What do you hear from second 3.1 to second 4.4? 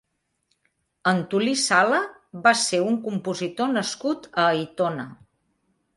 compositor nascut